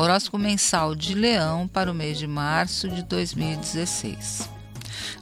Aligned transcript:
Horóscopo 0.00 0.38
mensal 0.38 0.94
de 0.94 1.12
Leão 1.12 1.66
para 1.66 1.90
o 1.90 1.94
mês 1.94 2.16
de 2.16 2.26
março 2.28 2.88
de 2.88 3.02
2016. 3.02 4.48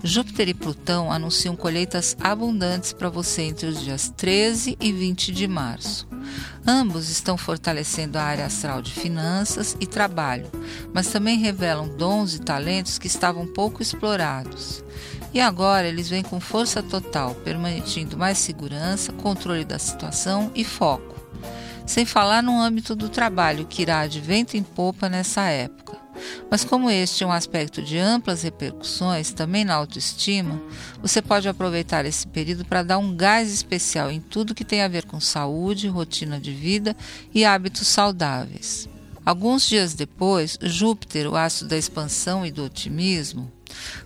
Júpiter 0.05 0.51
e 0.51 0.53
Plutão 0.53 1.11
anunciam 1.11 1.57
colheitas 1.57 2.15
abundantes 2.21 2.93
para 2.93 3.09
você 3.09 3.41
entre 3.41 3.69
os 3.69 3.83
dias 3.83 4.13
13 4.15 4.77
e 4.79 4.93
20 4.93 5.33
de 5.33 5.49
março. 5.49 6.07
Ambos 6.67 7.09
estão 7.09 7.39
fortalecendo 7.39 8.19
a 8.19 8.23
área 8.23 8.45
astral 8.45 8.83
de 8.83 8.93
finanças 8.93 9.75
e 9.81 9.87
trabalho, 9.87 10.51
mas 10.93 11.07
também 11.07 11.39
revelam 11.39 11.89
dons 11.89 12.35
e 12.35 12.39
talentos 12.39 12.99
que 12.99 13.07
estavam 13.07 13.47
pouco 13.47 13.81
explorados. 13.81 14.85
E 15.33 15.41
agora 15.41 15.89
eles 15.89 16.11
vêm 16.11 16.23
com 16.23 16.39
força 16.39 16.83
total, 16.83 17.35
permitindo 17.37 18.19
mais 18.19 18.37
segurança, 18.37 19.11
controle 19.11 19.65
da 19.65 19.79
situação 19.79 20.51
e 20.55 20.63
foco 20.63 21.17
sem 21.87 22.05
falar 22.05 22.43
no 22.43 22.61
âmbito 22.61 22.95
do 22.95 23.09
trabalho, 23.09 23.67
que 23.67 23.83
irá 23.83 24.07
de 24.07 24.21
vento 24.21 24.57
em 24.57 24.63
popa 24.63 25.09
nessa 25.09 25.43
época. 25.43 25.97
Mas, 26.51 26.65
como 26.65 26.91
este 26.91 27.25
é 27.25 27.27
um 27.27 27.33
aspecto 27.33 27.83
de 27.83 27.99
amplas 27.99 28.43
repercussões, 28.43 29.33
também 29.33 29.65
na 29.65 29.75
autoestima, 29.75 30.61
você 31.01 31.21
pode 31.21 31.49
aproveitar 31.49 32.05
esse 32.05 32.27
período 32.27 32.65
para 32.65 32.83
dar 32.83 32.99
um 32.99 33.15
gás 33.15 33.53
especial 33.53 34.11
em 34.11 34.21
tudo 34.21 34.55
que 34.55 34.65
tem 34.65 34.83
a 34.83 34.89
ver 34.89 35.05
com 35.05 35.21
saúde, 35.21 35.89
rotina 35.89 36.41
de 36.41 36.53
vida 36.53 36.97
e 37.35 37.45
hábitos 37.45 37.87
saudáveis. 37.89 38.89
Alguns 39.25 39.69
dias 39.69 39.93
depois, 39.93 40.57
Júpiter, 40.63 41.27
o 41.27 41.37
astro 41.37 41.67
da 41.67 41.77
expansão 41.77 42.47
e 42.47 42.51
do 42.51 42.65
otimismo, 42.65 43.51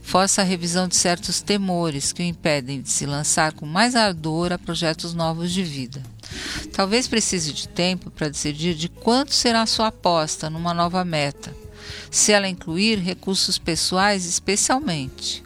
força 0.01 0.41
a 0.41 0.45
revisão 0.45 0.89
de 0.89 0.97
certos 0.97 1.43
temores 1.43 2.11
que 2.13 2.23
o 2.23 2.25
impedem 2.25 2.81
de 2.81 2.89
se 2.89 3.05
lançar 3.05 3.53
com 3.53 3.67
mais 3.67 3.95
ardor 3.95 4.51
a 4.51 4.59
projetos 4.59 5.13
novos 5.13 5.53
de 5.53 5.63
vida. 5.63 6.03
Talvez 6.73 7.09
precise 7.09 7.53
de 7.53 7.69
tempo 7.69 8.11
para 8.11 8.29
decidir 8.29 8.75
de 8.75 8.89
quanto 8.89 9.35
será 9.35 9.67
sua 9.67 9.89
aposta 9.89 10.49
numa 10.49 10.73
nova 10.73 11.05
meta, 11.05 11.55
se 12.11 12.33
ela 12.33 12.49
incluir 12.49 12.99
recursos 12.99 13.59
pessoais 13.59 14.25
especialmente. 14.25 15.43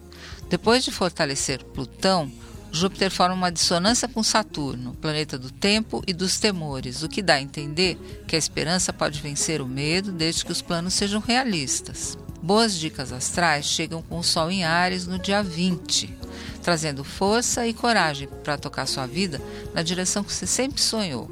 Depois 0.48 0.84
de 0.84 0.90
fortalecer 0.90 1.64
Plutão, 1.64 2.30
Júpiter 2.74 3.08
forma 3.08 3.36
uma 3.36 3.52
dissonância 3.52 4.08
com 4.08 4.20
Saturno, 4.20 4.96
planeta 5.00 5.38
do 5.38 5.48
tempo 5.48 6.02
e 6.08 6.12
dos 6.12 6.40
temores, 6.40 7.04
o 7.04 7.08
que 7.08 7.22
dá 7.22 7.34
a 7.34 7.40
entender 7.40 7.96
que 8.26 8.34
a 8.34 8.38
esperança 8.38 8.92
pode 8.92 9.20
vencer 9.20 9.60
o 9.60 9.66
medo 9.66 10.10
desde 10.10 10.44
que 10.44 10.50
os 10.50 10.60
planos 10.60 10.94
sejam 10.94 11.20
realistas. 11.20 12.18
Boas 12.44 12.74
dicas 12.78 13.10
astrais 13.10 13.64
chegam 13.64 14.02
com 14.02 14.18
o 14.18 14.22
Sol 14.22 14.50
em 14.50 14.64
Ares 14.64 15.06
no 15.06 15.18
dia 15.18 15.42
20, 15.42 16.14
trazendo 16.62 17.02
força 17.02 17.66
e 17.66 17.72
coragem 17.72 18.28
para 18.42 18.58
tocar 18.58 18.84
sua 18.84 19.06
vida 19.06 19.40
na 19.72 19.82
direção 19.82 20.22
que 20.22 20.30
você 20.30 20.46
sempre 20.46 20.78
sonhou. 20.78 21.30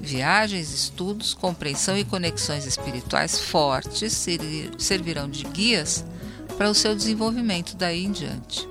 Viagens, 0.00 0.72
estudos, 0.72 1.34
compreensão 1.34 1.94
e 1.98 2.06
conexões 2.06 2.64
espirituais 2.64 3.38
fortes 3.38 4.14
servirão 4.78 5.28
de 5.28 5.44
guias 5.44 6.02
para 6.56 6.70
o 6.70 6.74
seu 6.74 6.96
desenvolvimento 6.96 7.76
daí 7.76 8.06
em 8.06 8.10
diante. 8.10 8.66